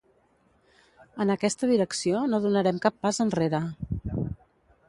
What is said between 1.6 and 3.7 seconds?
direcció, no donarem cap pas enrere.